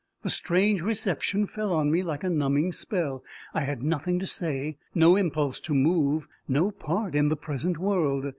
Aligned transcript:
The 0.23 0.31
strange 0.31 0.81
reception 0.81 1.45
fell 1.45 1.71
on 1.71 1.91
me 1.91 2.01
like 2.01 2.23
a 2.23 2.29
numbing 2.31 2.71
spell. 2.71 3.23
I 3.53 3.61
had 3.61 3.83
nothing 3.83 4.17
to 4.17 4.25
say, 4.25 4.79
no 4.95 5.15
impulse 5.15 5.61
to 5.61 5.75
move, 5.75 6.27
no 6.47 6.71
part 6.71 7.13
in 7.13 7.29
the 7.29 7.35
present 7.37 7.77
world. 7.77 8.25